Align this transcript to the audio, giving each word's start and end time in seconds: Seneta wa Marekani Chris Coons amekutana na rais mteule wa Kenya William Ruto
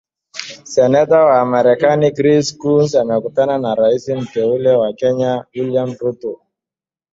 Seneta 0.73 1.17
wa 1.29 1.41
Marekani 1.51 2.07
Chris 2.17 2.45
Coons 2.59 2.93
amekutana 2.95 3.57
na 3.57 3.75
rais 3.75 4.09
mteule 4.09 4.71
wa 4.75 4.93
Kenya 4.93 5.45
William 5.55 5.93
Ruto 5.99 6.39